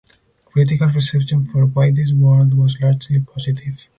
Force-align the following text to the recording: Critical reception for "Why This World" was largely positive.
Critical 0.45 0.87
reception 0.87 1.45
for 1.45 1.67
"Why 1.67 1.91
This 1.91 2.11
World" 2.11 2.55
was 2.55 2.81
largely 2.81 3.19
positive. 3.19 3.87